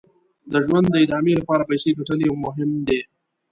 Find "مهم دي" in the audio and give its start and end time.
2.45-3.01